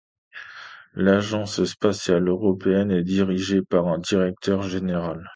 [0.95, 5.29] L'Agence spatiale européenne est dirigée par un Directeur général.